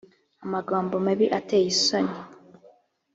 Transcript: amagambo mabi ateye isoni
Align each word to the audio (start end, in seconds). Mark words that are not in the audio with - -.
amagambo 0.45 0.95
mabi 1.05 1.25
ateye 1.37 1.67
isoni 1.73 2.15